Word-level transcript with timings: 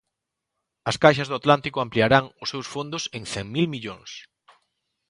As 0.89 0.99
caixas 1.03 1.29
do 1.29 1.39
Atlántico 1.41 1.77
ampliarán 1.79 2.25
os 2.43 2.49
seus 2.51 2.67
fondos 2.73 3.03
en 3.17 3.23
cen 3.31 3.45
mil 3.55 3.67
millóns 3.73 4.11